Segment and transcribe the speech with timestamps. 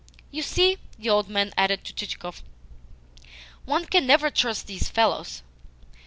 [0.31, 2.41] "You see," the old man added to Chichikov,
[3.65, 5.43] "one can never trust these fellows."